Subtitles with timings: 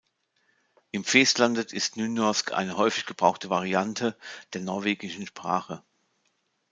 [0.89, 4.17] Im Vestlandet ist Nynorsk eine häufig gebrauchte Variante
[4.53, 5.83] der norwegischen Sprache.